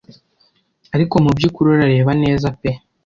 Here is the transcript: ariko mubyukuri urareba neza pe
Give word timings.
ariko 0.95 1.15
mubyukuri 1.23 1.67
urareba 1.69 2.11
neza 2.23 2.47
pe 2.59 2.71